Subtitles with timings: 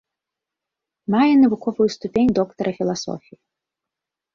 [1.17, 3.37] Мае навуковую ступень доктара філасофіі.